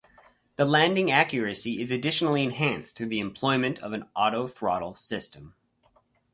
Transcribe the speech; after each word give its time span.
The 0.55 0.65
landing 0.65 1.11
accuracy 1.11 1.79
is 1.79 1.91
additionally 1.91 2.41
enhanced 2.41 2.97
through 2.97 3.09
the 3.09 3.19
employment 3.19 3.77
of 3.83 3.93
an 3.93 4.05
autothrottle 4.17 4.97
system. 4.97 5.53